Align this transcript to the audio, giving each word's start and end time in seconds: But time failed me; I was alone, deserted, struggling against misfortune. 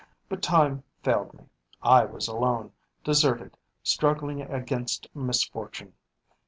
But 0.29 0.41
time 0.41 0.81
failed 1.03 1.35
me; 1.35 1.43
I 1.83 2.05
was 2.05 2.27
alone, 2.27 2.71
deserted, 3.03 3.55
struggling 3.83 4.41
against 4.41 5.07
misfortune. 5.15 5.93